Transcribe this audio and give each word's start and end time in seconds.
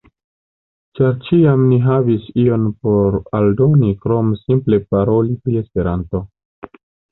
Ĉar 0.99 1.11
ĉiam 1.27 1.61
ni 1.73 1.77
havis 1.83 2.25
ion 2.45 2.65
por 2.87 3.19
aldoni 3.41 3.93
krom 4.07 4.33
simple 4.43 4.83
paroli 4.91 5.39
pri 5.45 5.63
Esperanto. 5.65 6.27